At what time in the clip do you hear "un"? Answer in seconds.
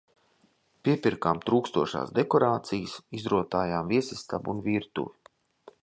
4.57-4.65